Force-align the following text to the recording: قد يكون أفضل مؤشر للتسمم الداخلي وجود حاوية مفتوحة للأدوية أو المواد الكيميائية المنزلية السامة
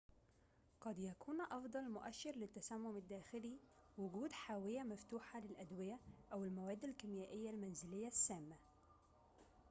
قد 0.81 0.99
يكون 0.99 1.41
أفضل 1.41 1.89
مؤشر 1.89 2.31
للتسمم 2.31 2.97
الداخلي 2.97 3.57
وجود 3.97 4.31
حاوية 4.31 4.83
مفتوحة 4.83 5.39
للأدوية 5.39 5.99
أو 6.33 6.43
المواد 6.43 6.83
الكيميائية 6.83 7.49
المنزلية 7.49 8.07
السامة 8.07 8.55